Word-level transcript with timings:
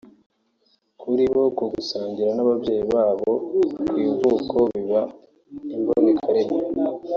Kuri 1.01 1.23
bo 1.33 1.43
ngo 1.51 1.63
gusangira 1.75 2.27
umwaka 2.29 2.37
n’ababyeyi 2.39 2.83
babo 2.93 3.31
ku 3.87 3.93
ivuko 4.07 4.57
biba 4.73 5.01
imbonekarimwe 5.75 6.61